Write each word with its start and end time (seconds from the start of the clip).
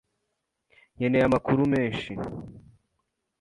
Nkeneye 0.95 1.23
amakuru 1.25 1.61
menshi. 1.73 2.11